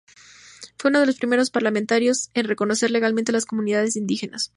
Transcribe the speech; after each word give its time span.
Fue 0.79 0.89
uno 0.89 0.99
de 0.99 1.05
los 1.05 1.17
primeros 1.19 1.51
parlamentarios 1.51 2.31
en 2.33 2.47
reconocer 2.47 2.89
legalmente 2.89 3.31
a 3.31 3.33
las 3.33 3.45
comunidades 3.45 3.93
de 3.93 3.99
indígenas. 3.99 4.49